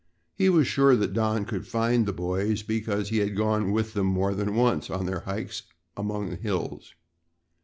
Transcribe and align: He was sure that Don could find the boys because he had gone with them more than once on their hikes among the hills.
He 0.33 0.49
was 0.49 0.65
sure 0.65 0.95
that 0.95 1.13
Don 1.13 1.45
could 1.45 1.67
find 1.67 2.07
the 2.07 2.11
boys 2.11 2.63
because 2.63 3.09
he 3.09 3.19
had 3.19 3.35
gone 3.35 3.71
with 3.71 3.93
them 3.93 4.07
more 4.07 4.33
than 4.33 4.55
once 4.55 4.89
on 4.89 5.05
their 5.05 5.19
hikes 5.19 5.61
among 5.95 6.31
the 6.31 6.37
hills. 6.37 6.95